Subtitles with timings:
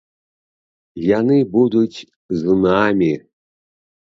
[1.19, 1.97] Яны будуць
[2.41, 3.11] з намі.